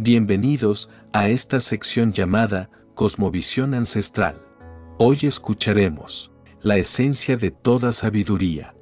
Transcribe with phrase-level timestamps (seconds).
[0.00, 4.40] Bienvenidos a esta sección llamada Cosmovisión Ancestral.
[4.96, 6.30] Hoy escucharemos
[6.62, 8.76] la esencia de toda sabiduría.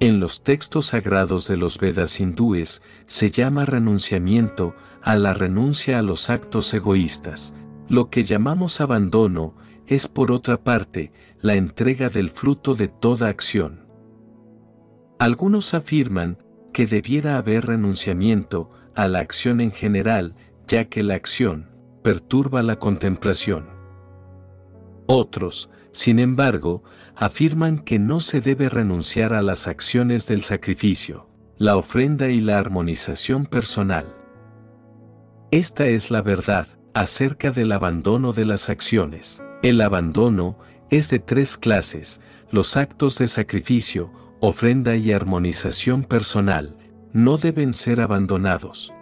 [0.00, 6.02] En los textos sagrados de los Vedas hindúes se llama renunciamiento a la renuncia a
[6.02, 7.54] los actos egoístas.
[7.90, 9.54] Lo que llamamos abandono
[9.86, 11.12] es por otra parte
[11.42, 13.86] la entrega del fruto de toda acción.
[15.18, 16.38] Algunos afirman
[16.72, 20.34] que debiera haber renunciamiento a la acción en general,
[20.66, 21.70] ya que la acción
[22.02, 23.68] perturba la contemplación.
[25.06, 26.82] Otros, sin embargo,
[27.14, 32.58] afirman que no se debe renunciar a las acciones del sacrificio, la ofrenda y la
[32.58, 34.16] armonización personal.
[35.52, 39.44] Esta es la verdad acerca del abandono de las acciones.
[39.62, 40.58] El abandono
[40.90, 42.20] es de tres clases,
[42.50, 46.77] los actos de sacrificio, ofrenda y armonización personal,
[47.12, 48.92] no deben ser abandonados.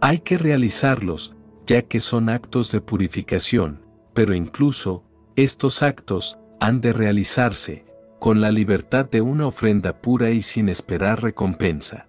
[0.00, 1.34] Hay que realizarlos,
[1.66, 5.04] ya que son actos de purificación, pero incluso,
[5.36, 7.84] estos actos han de realizarse,
[8.18, 12.06] con la libertad de una ofrenda pura y sin esperar recompensa.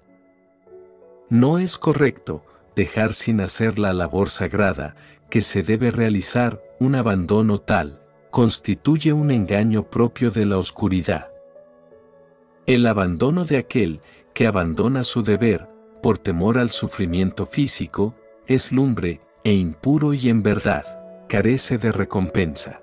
[1.30, 2.44] No es correcto
[2.75, 4.95] dejar sin hacer la labor sagrada
[5.30, 11.30] que se debe realizar, un abandono tal, constituye un engaño propio de la oscuridad.
[12.66, 14.02] El abandono de aquel
[14.33, 15.67] que abandona su deber,
[16.01, 18.15] por temor al sufrimiento físico,
[18.47, 20.85] es lumbre e impuro y en verdad,
[21.27, 22.81] carece de recompensa.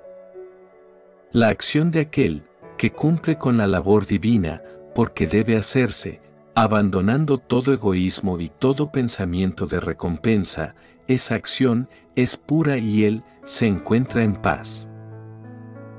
[1.32, 2.44] La acción de aquel
[2.78, 4.62] que cumple con la labor divina,
[4.94, 6.20] porque debe hacerse,
[6.54, 10.74] abandonando todo egoísmo y todo pensamiento de recompensa,
[11.06, 14.88] esa acción es pura y él se encuentra en paz.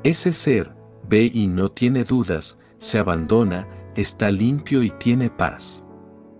[0.04, 0.74] Ese ser,
[1.08, 3.68] ve y no tiene dudas, se abandona,
[4.00, 5.86] está limpio y tiene paz.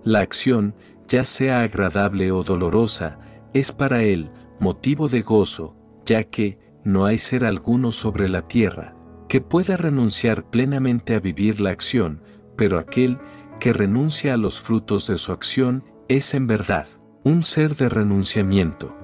[0.04, 0.76] La acción,
[1.08, 3.20] ya sea agradable o dolorosa,
[3.54, 8.96] es para él motivo de gozo, ya que no hay ser alguno sobre la tierra
[9.28, 12.24] que pueda renunciar plenamente a vivir la acción,
[12.58, 13.20] pero aquel
[13.60, 16.88] que renuncia a los frutos de su acción es en verdad
[17.24, 18.96] un ser de renunciamiento.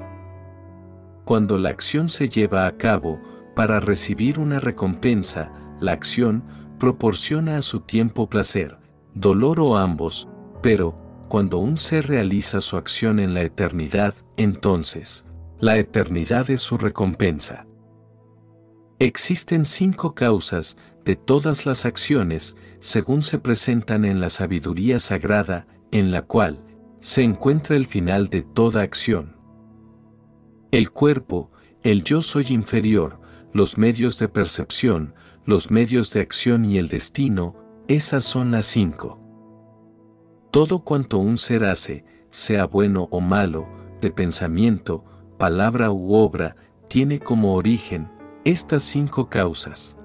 [1.25, 3.19] Cuando la acción se lleva a cabo
[3.55, 6.44] para recibir una recompensa, la acción
[6.80, 8.78] proporciona a su tiempo placer,
[9.13, 10.28] dolor o ambos,
[10.62, 10.97] pero,
[11.30, 15.25] cuando un ser realiza su acción en la eternidad, entonces,
[15.59, 17.66] la eternidad es su recompensa.
[19.00, 26.12] Existen cinco causas de todas las acciones, según se presentan en la sabiduría sagrada, en
[26.12, 26.63] la cual
[27.00, 29.36] se encuentra el final de toda acción.
[30.72, 31.52] El cuerpo,
[31.84, 33.19] el yo soy inferior,
[33.53, 35.13] los medios de percepción,
[35.45, 37.56] los medios de acción y el destino,
[37.88, 39.19] esas son las cinco.
[40.51, 43.67] Todo cuanto un ser hace, sea bueno o malo,
[44.01, 45.03] de pensamiento,
[45.38, 46.56] palabra u obra,
[46.88, 48.09] tiene como origen
[48.44, 49.97] estas cinco causas.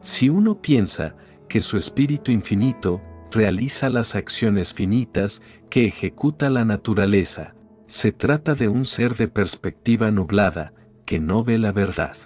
[0.00, 1.16] Si uno piensa
[1.48, 3.02] que su espíritu infinito
[3.32, 7.54] realiza las acciones finitas que ejecuta la naturaleza,
[7.86, 10.72] se trata de un ser de perspectiva nublada
[11.04, 12.16] que no ve la verdad.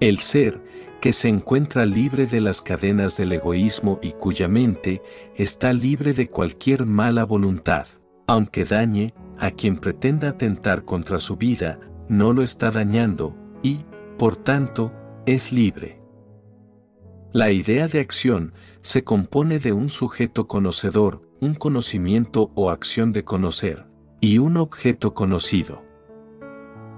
[0.00, 0.62] El ser,
[1.00, 5.02] que se encuentra libre de las cadenas del egoísmo y cuya mente
[5.34, 7.86] está libre de cualquier mala voluntad,
[8.26, 13.84] aunque dañe a quien pretenda atentar contra su vida, no lo está dañando, y,
[14.18, 14.92] por tanto,
[15.26, 16.00] es libre.
[17.32, 23.24] La idea de acción se compone de un sujeto conocedor, un conocimiento o acción de
[23.24, 23.86] conocer,
[24.20, 25.87] y un objeto conocido.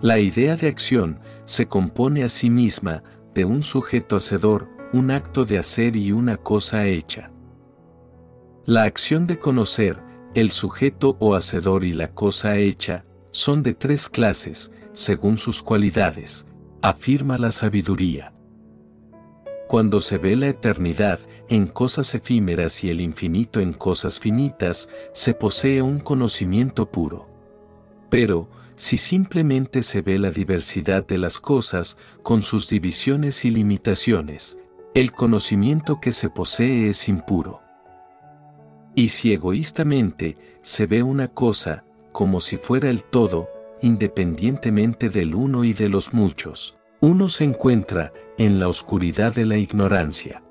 [0.02, 3.02] La idea de acción se compone a sí misma
[3.34, 7.30] de un sujeto hacedor, un acto de hacer y una cosa hecha.
[8.64, 10.02] La acción de conocer,
[10.34, 16.46] el sujeto o hacedor y la cosa hecha, son de tres clases, según sus cualidades,
[16.80, 18.32] afirma la sabiduría.
[19.68, 25.34] Cuando se ve la eternidad en cosas efímeras y el infinito en cosas finitas, se
[25.34, 27.28] posee un conocimiento puro.
[28.08, 28.48] Pero,
[28.80, 34.58] si simplemente se ve la diversidad de las cosas con sus divisiones y limitaciones,
[34.94, 37.60] el conocimiento que se posee es impuro.
[38.94, 43.50] Y si egoístamente se ve una cosa como si fuera el todo,
[43.82, 49.58] independientemente del uno y de los muchos, uno se encuentra en la oscuridad de la
[49.58, 50.42] ignorancia.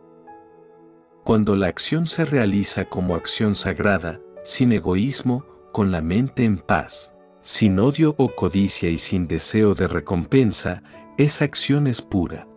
[1.23, 7.15] Cuando la acción se realiza como acción sagrada, sin egoísmo, con la mente en paz,
[7.41, 10.83] sin odio o codicia y sin deseo de recompensa,
[11.17, 12.47] esa acción es pura.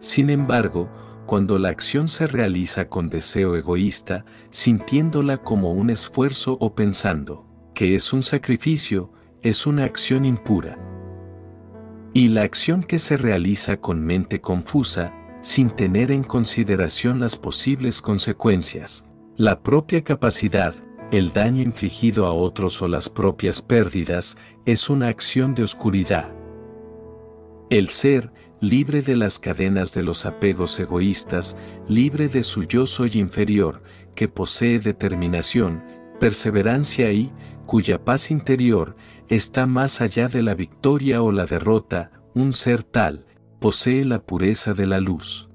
[0.00, 0.88] Sin embargo,
[1.26, 7.44] cuando la acción se realiza con deseo egoísta, sintiéndola como un esfuerzo o pensando
[7.74, 9.12] que es un sacrificio,
[9.42, 10.78] es una acción impura.
[12.12, 18.02] Y la acción que se realiza con mente confusa, sin tener en consideración las posibles
[18.02, 19.06] consecuencias,
[19.36, 20.74] la propia capacidad,
[21.10, 26.30] el daño infligido a otros o las propias pérdidas, es una acción de oscuridad.
[27.70, 31.56] El ser, libre de las cadenas de los apegos egoístas,
[31.88, 33.82] libre de su yo soy inferior,
[34.14, 35.82] que posee determinación,
[36.20, 37.32] perseverancia y,
[37.66, 38.96] cuya paz interior,
[39.28, 43.26] está más allá de la victoria o la derrota, un ser tal,
[43.60, 45.48] posee la pureza de la luz.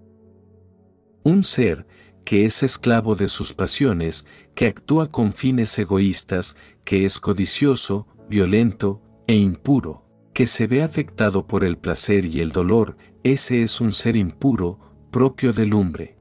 [1.24, 1.86] Un ser,
[2.24, 9.02] que es esclavo de sus pasiones, que actúa con fines egoístas, que es codicioso, violento
[9.28, 13.92] e impuro, que se ve afectado por el placer y el dolor, ese es un
[13.92, 14.80] ser impuro,
[15.12, 16.18] propio del hombre.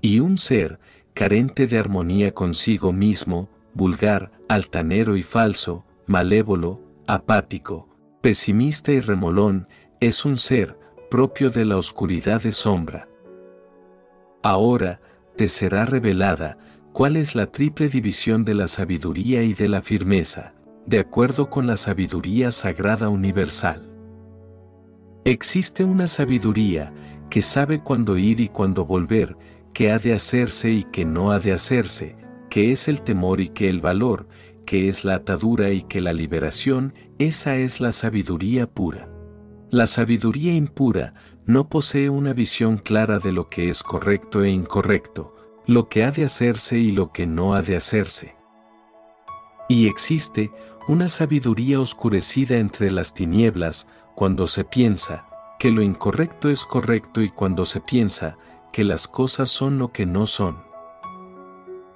[0.00, 0.80] Y un ser,
[1.14, 7.88] carente de armonía consigo mismo, vulgar, altanero y falso, malévolo, apático,
[8.20, 9.68] pesimista y remolón,
[10.00, 10.78] es un ser,
[11.10, 13.08] propio de la oscuridad de sombra.
[14.42, 15.00] Ahora,
[15.36, 16.58] te será revelada
[16.92, 20.54] cuál es la triple división de la sabiduría y de la firmeza,
[20.86, 23.88] de acuerdo con la sabiduría sagrada universal.
[25.24, 26.92] Existe una sabiduría
[27.30, 29.36] que sabe cuándo ir y cuándo volver,
[29.74, 32.16] que ha de hacerse y que no ha de hacerse,
[32.48, 34.28] que es el temor y que el valor,
[34.64, 39.08] que es la atadura y que la liberación, esa es la sabiduría pura.
[39.70, 41.14] La sabiduría impura
[41.44, 45.34] no posee una visión clara de lo que es correcto e incorrecto,
[45.68, 48.34] lo que ha de hacerse y lo que no ha de hacerse.
[49.68, 50.50] Y existe
[50.88, 55.26] una sabiduría oscurecida entre las tinieblas cuando se piensa
[55.58, 58.38] que lo incorrecto es correcto y cuando se piensa
[58.72, 60.56] que las cosas son lo que no son.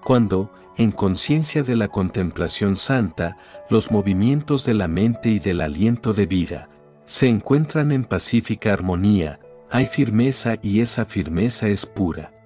[0.04, 3.38] Cuando, en conciencia de la contemplación santa,
[3.70, 6.68] los movimientos de la mente y del aliento de vida,
[7.06, 9.40] se encuentran en pacífica armonía,
[9.70, 12.41] hay firmeza y esa firmeza es pura.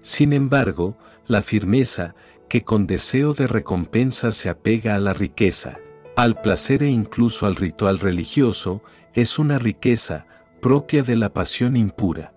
[0.00, 0.96] Sin embargo,
[1.26, 2.14] la firmeza,
[2.48, 5.78] que con deseo de recompensa se apega a la riqueza,
[6.16, 8.82] al placer e incluso al ritual religioso,
[9.14, 10.26] es una riqueza
[10.60, 12.32] propia de la pasión impura.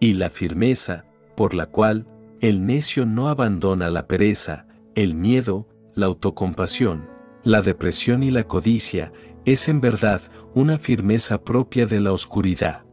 [0.00, 1.04] Y la firmeza,
[1.36, 2.06] por la cual
[2.40, 7.08] el necio no abandona la pereza, el miedo, la autocompasión,
[7.44, 9.12] la depresión y la codicia,
[9.44, 10.20] es en verdad
[10.54, 12.84] una firmeza propia de la oscuridad.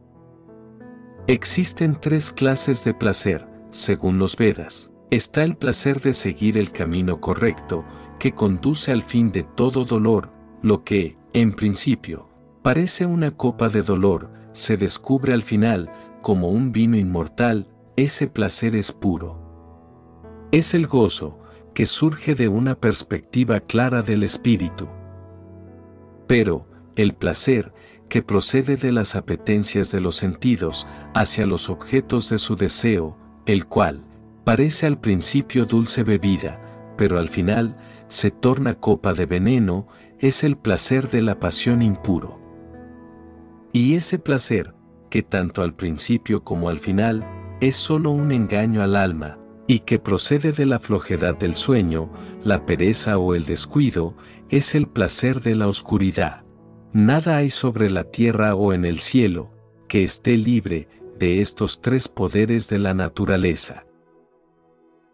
[1.26, 4.92] Existen tres clases de placer, según los Vedas.
[5.10, 7.84] Está el placer de seguir el camino correcto,
[8.18, 10.32] que conduce al fin de todo dolor,
[10.62, 12.28] lo que, en principio,
[12.62, 15.90] parece una copa de dolor, se descubre al final,
[16.22, 19.38] como un vino inmortal, ese placer es puro.
[20.52, 21.38] Es el gozo,
[21.74, 24.88] que surge de una perspectiva clara del espíritu.
[26.26, 26.66] Pero,
[26.96, 27.72] el placer,
[28.10, 33.16] que procede de las apetencias de los sentidos hacia los objetos de su deseo,
[33.46, 34.04] el cual,
[34.44, 36.60] parece al principio dulce bebida,
[36.98, 37.76] pero al final
[38.08, 39.86] se torna copa de veneno,
[40.18, 42.38] es el placer de la pasión impuro.
[43.72, 44.74] Y ese placer,
[45.08, 47.24] que tanto al principio como al final,
[47.60, 52.10] es solo un engaño al alma, y que procede de la flojedad del sueño,
[52.42, 54.16] la pereza o el descuido,
[54.48, 56.42] es el placer de la oscuridad.
[56.92, 59.52] Nada hay sobre la tierra o en el cielo
[59.88, 60.88] que esté libre
[61.20, 63.84] de estos tres poderes de la naturaleza.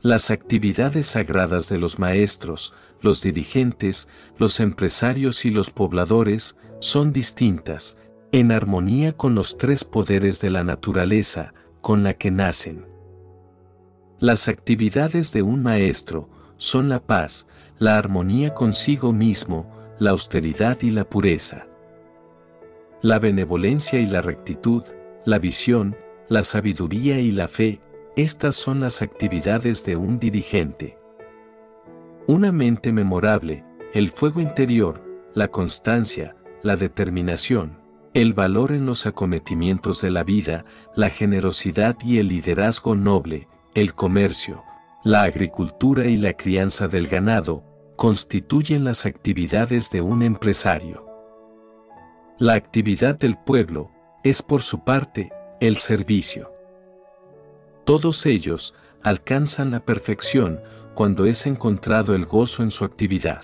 [0.01, 7.99] Las actividades sagradas de los maestros, los dirigentes, los empresarios y los pobladores son distintas,
[8.33, 11.53] en armonía con los tres poderes de la naturaleza
[11.83, 12.87] con la que nacen.
[14.19, 17.47] Las actividades de un maestro son la paz,
[17.79, 21.66] la armonía consigo mismo, la austeridad y la pureza.
[23.07, 24.83] La benevolencia y la rectitud,
[25.25, 25.97] la visión,
[26.29, 27.81] la sabiduría y la fe,
[28.17, 30.99] estas son las actividades de un dirigente.
[32.27, 36.35] Una mente memorable, el fuego interior, la constancia,
[36.65, 37.79] la determinación,
[38.13, 40.65] el valor en los acometimientos de la vida,
[40.97, 43.47] la generosidad y el liderazgo noble,
[43.77, 44.65] el comercio,
[45.05, 47.63] la agricultura y la crianza del ganado,
[47.95, 51.06] constituyen las actividades de un empresario.
[52.39, 53.91] La actividad del pueblo
[54.23, 56.53] es por su parte el servicio.
[57.87, 60.61] Todos ellos alcanzan la perfección
[60.95, 63.43] cuando es encontrado el gozo en su actividad.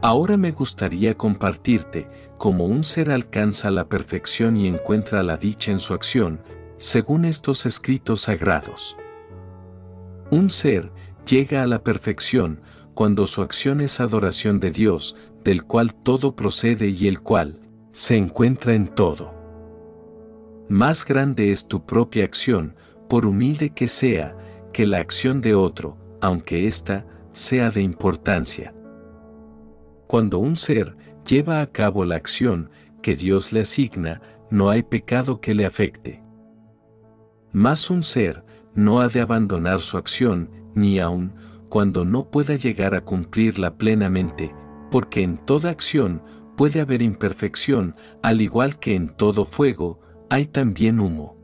[0.00, 2.08] Ahora me gustaría compartirte
[2.38, 6.40] como un ser alcanza la perfección y encuentra la dicha en su acción,
[6.78, 8.96] según estos escritos sagrados.
[10.30, 10.92] Un ser
[11.26, 12.62] llega a la perfección
[12.94, 17.60] cuando su acción es adoración de Dios, del cual todo procede y el cual
[17.92, 19.34] se encuentra en todo.
[20.68, 22.74] Más grande es tu propia acción,
[23.08, 24.36] por humilde que sea,
[24.72, 28.74] que la acción de otro, aunque ésta sea de importancia.
[30.06, 30.96] Cuando un ser
[31.26, 32.70] lleva a cabo la acción
[33.02, 36.22] que Dios le asigna, no hay pecado que le afecte.
[37.52, 41.32] Mas un ser no ha de abandonar su acción, ni aun
[41.68, 44.54] cuando no pueda llegar a cumplirla plenamente,
[44.94, 46.22] porque en toda acción
[46.56, 49.98] puede haber imperfección, al igual que en todo fuego,
[50.30, 51.36] hay también humo.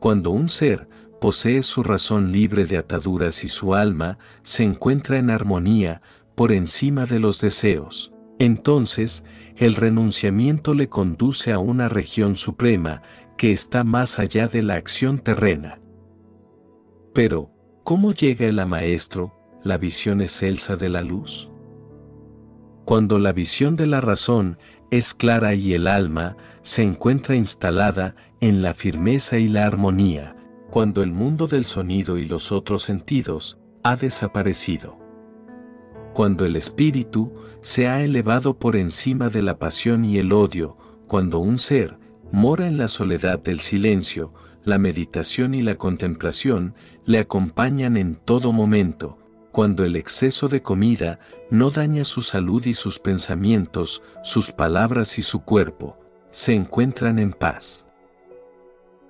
[0.00, 0.88] Cuando un ser
[1.20, 6.02] posee su razón libre de ataduras y su alma se encuentra en armonía
[6.34, 13.02] por encima de los deseos, entonces el renunciamiento le conduce a una región suprema
[13.38, 15.78] que está más allá de la acción terrena.
[17.14, 17.52] Pero,
[17.84, 19.32] ¿cómo llega el maestro,
[19.62, 21.52] la visión excelsa de la luz?
[22.86, 24.58] Cuando la visión de la razón
[24.92, 30.36] es clara y el alma se encuentra instalada en la firmeza y la armonía,
[30.70, 35.00] cuando el mundo del sonido y los otros sentidos ha desaparecido.
[36.14, 40.76] Cuando el espíritu se ha elevado por encima de la pasión y el odio,
[41.08, 41.98] cuando un ser
[42.30, 48.52] mora en la soledad del silencio, la meditación y la contemplación le acompañan en todo
[48.52, 49.18] momento,
[49.56, 55.22] cuando el exceso de comida no daña su salud y sus pensamientos, sus palabras y
[55.22, 55.98] su cuerpo,
[56.28, 57.86] se encuentran en paz.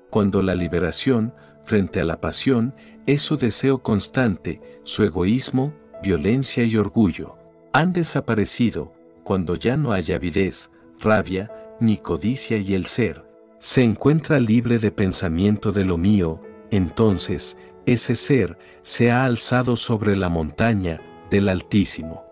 [0.09, 1.35] Cuando la liberación,
[1.65, 2.77] frente a la pasión,
[3.07, 7.35] es su deseo constante, su egoísmo, violencia y orgullo,
[7.73, 8.93] han desaparecido,
[9.25, 11.51] cuando ya no hay avidez, rabia,
[11.81, 18.17] ni codicia y el ser, se encuentra libre de pensamiento de lo mío, entonces, ese
[18.17, 21.01] ser se ha alzado sobre la montaña
[21.31, 22.25] del Altísimo.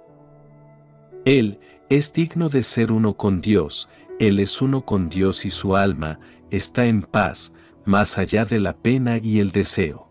[1.25, 5.77] Él es digno de ser uno con Dios, Él es uno con Dios y su
[5.77, 6.21] alma
[6.51, 7.53] está en paz,
[7.85, 10.09] más allá de la pena y el deseo.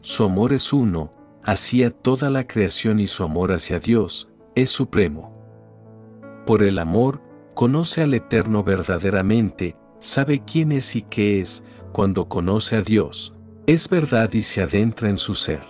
[0.00, 5.32] Su amor es uno, hacia toda la creación y su amor hacia Dios es supremo.
[6.46, 7.20] Por el amor,
[7.54, 13.34] conoce al Eterno verdaderamente, sabe quién es y qué es, cuando conoce a Dios,
[13.66, 15.62] es verdad y se adentra en su ser.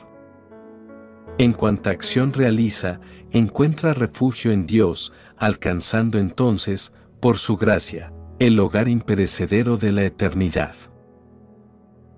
[1.39, 8.89] En cuanta acción realiza, encuentra refugio en Dios, alcanzando entonces, por su gracia, el hogar
[8.89, 10.75] imperecedero de la eternidad.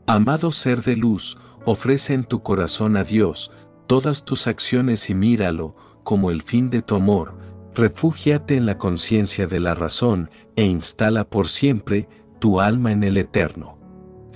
[0.06, 3.50] Amado ser de luz, ofrece en tu corazón a Dios
[3.86, 7.36] todas tus acciones y míralo como el fin de tu amor,
[7.74, 13.16] refúgiate en la conciencia de la razón e instala por siempre tu alma en el
[13.16, 13.75] eterno.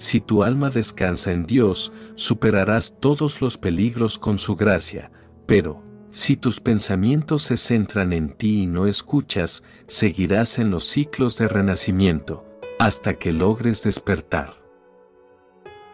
[0.00, 5.12] Si tu alma descansa en Dios, superarás todos los peligros con su gracia,
[5.44, 11.36] pero, si tus pensamientos se centran en ti y no escuchas, seguirás en los ciclos
[11.36, 12.46] de renacimiento,
[12.78, 14.54] hasta que logres despertar.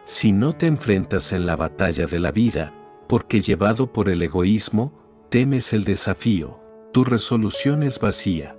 [0.05, 2.73] Si no te enfrentas en la batalla de la vida,
[3.09, 6.61] porque llevado por el egoísmo, temes el desafío,
[6.93, 8.55] tu resolución es vacía.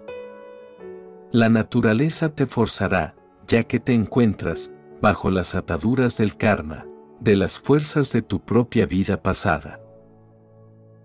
[1.33, 3.15] La naturaleza te forzará,
[3.47, 6.87] ya que te encuentras, bajo las ataduras del karma,
[7.21, 9.81] de las fuerzas de tu propia vida pasada.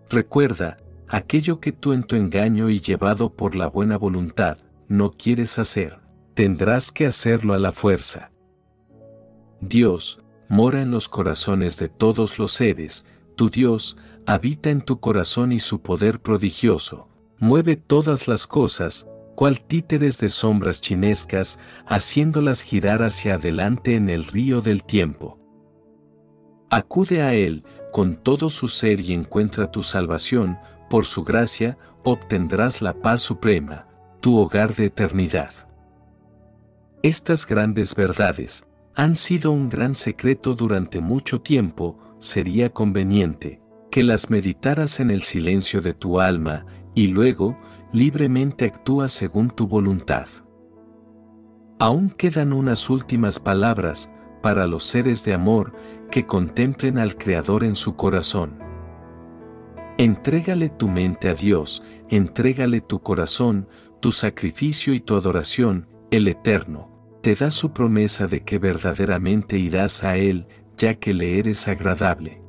[0.10, 4.58] Recuerda, aquello que tú en tu engaño y llevado por la buena voluntad,
[4.88, 6.00] no quieres hacer,
[6.34, 8.32] tendrás que hacerlo a la fuerza.
[9.62, 10.20] Dios,
[10.50, 15.60] mora en los corazones de todos los seres, tu Dios, habita en tu corazón y
[15.60, 17.08] su poder prodigioso,
[17.40, 24.26] mueve todas las cosas, cual títeres de sombras chinescas, haciéndolas girar hacia adelante en el
[24.26, 25.40] río del tiempo.
[26.70, 30.58] Acude a Él con todo su ser y encuentra tu salvación,
[30.90, 33.88] por su gracia obtendrás la paz suprema,
[34.20, 35.52] tu hogar de eternidad.
[37.04, 43.62] Estas grandes verdades han sido un gran secreto durante mucho tiempo, sería conveniente
[43.92, 47.58] que las meditaras en el silencio de tu alma y luego
[47.94, 50.28] libremente actúa según tu voluntad.
[51.80, 55.74] Aún quedan unas últimas palabras para los seres de amor
[56.10, 58.60] que contemplen al Creador en su corazón.
[59.98, 63.70] Entrégale tu mente a Dios, entrégale tu corazón,
[64.00, 66.90] tu sacrificio y tu adoración, el Eterno,
[67.22, 70.48] te da su promesa de que verdaderamente irás a Él,
[70.78, 72.42] ya que le eres agradable.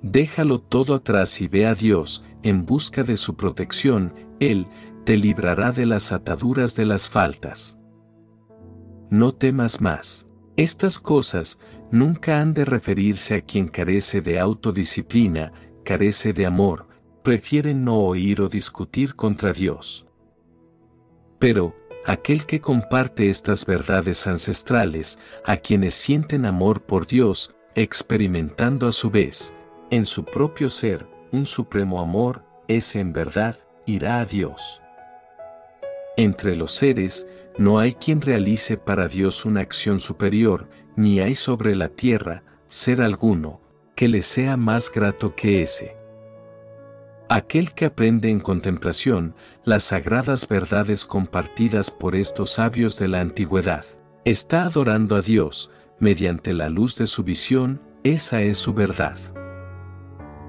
[0.00, 4.68] Déjalo todo atrás y ve a Dios, en busca de su protección, Él
[5.04, 7.78] te librará de las ataduras de las faltas.
[9.10, 10.28] No temas más.
[10.56, 11.58] Estas cosas
[11.90, 15.52] nunca han de referirse a quien carece de autodisciplina,
[15.84, 16.86] carece de amor,
[17.22, 20.06] prefieren no oír o discutir contra Dios.
[21.38, 21.74] Pero,
[22.06, 29.10] aquel que comparte estas verdades ancestrales, a quienes sienten amor por Dios, experimentando a su
[29.10, 29.54] vez,
[29.90, 34.80] en su propio ser, un supremo amor, ese en verdad irá a Dios.
[36.16, 37.26] Entre los seres,
[37.58, 43.02] no hay quien realice para Dios una acción superior, ni hay sobre la tierra, ser
[43.02, 43.60] alguno,
[43.96, 45.96] que le sea más grato que ese.
[47.28, 53.84] Aquel que aprende en contemplación las sagradas verdades compartidas por estos sabios de la antigüedad,
[54.24, 59.16] está adorando a Dios, mediante la luz de su visión, esa es su verdad.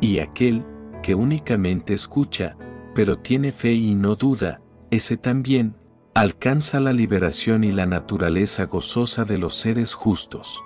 [0.02, 0.66] Y aquel,
[1.06, 2.58] que únicamente escucha,
[2.96, 4.60] pero tiene fe y no duda,
[4.90, 5.76] ese también,
[6.16, 10.64] alcanza la liberación y la naturaleza gozosa de los seres justos.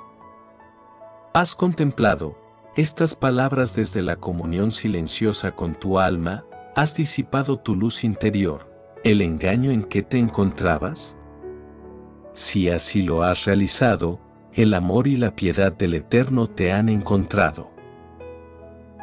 [1.34, 2.38] Has contemplado,
[2.77, 8.72] estas palabras desde la comunión silenciosa con tu alma, has disipado tu luz interior,
[9.03, 11.17] el engaño en que te encontrabas?
[12.31, 14.22] Si así lo has realizado,
[14.53, 17.77] el amor y la piedad del Eterno te han encontrado.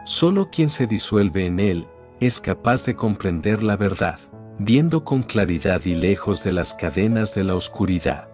[0.06, 1.88] Solo quien se disuelve en él
[2.20, 4.20] es capaz de comprender la verdad,
[4.56, 8.28] viendo con claridad y lejos de las cadenas de la oscuridad.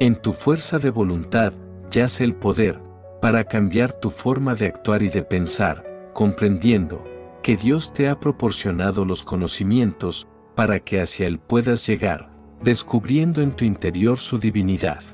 [0.00, 1.52] En tu fuerza de voluntad
[1.92, 2.80] yace el poder,
[3.20, 7.04] para cambiar tu forma de actuar y de pensar, comprendiendo
[7.40, 13.52] que Dios te ha proporcionado los conocimientos para que hacia Él puedas llegar, descubriendo en
[13.52, 15.04] tu interior su divinidad.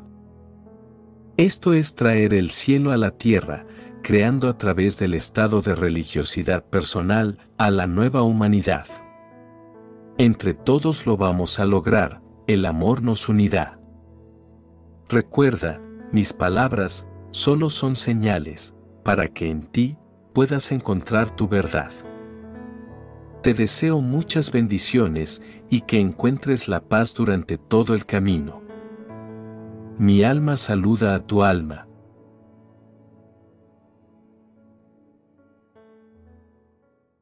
[1.36, 3.66] Esto es traer el cielo a la tierra,
[4.02, 8.86] creando a través del estado de religiosidad personal a la nueva humanidad.
[10.16, 13.78] Entre todos lo vamos a lograr, el amor nos unirá.
[15.08, 15.80] Recuerda,
[16.12, 18.74] mis palabras, solo son señales,
[19.04, 19.96] para que en ti
[20.32, 21.92] puedas encontrar tu verdad.
[23.42, 28.62] Te deseo muchas bendiciones y que encuentres la paz durante todo el camino.
[29.98, 31.87] Mi alma saluda a tu alma